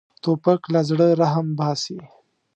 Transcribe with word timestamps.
توپک 0.21 0.61
له 0.73 0.81
زړه 0.89 1.07
رحم 1.21 1.47
باسي. 1.57 1.99